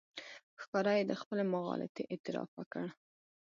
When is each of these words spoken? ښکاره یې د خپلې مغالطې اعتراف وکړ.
ښکاره 0.61 0.93
یې 0.97 1.03
د 1.09 1.13
خپلې 1.21 1.43
مغالطې 1.53 2.03
اعتراف 2.13 2.49
وکړ. 2.55 2.85